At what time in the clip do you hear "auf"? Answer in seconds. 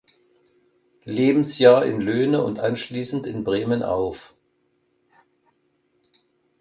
3.83-4.33